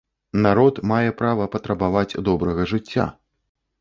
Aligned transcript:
Народ 0.45 0.75
мае 0.93 1.11
права 1.21 1.45
патрабаваць 1.57 2.19
добрага 2.31 2.69
жыцця. 2.73 3.05